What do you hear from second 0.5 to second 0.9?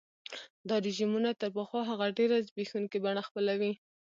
دا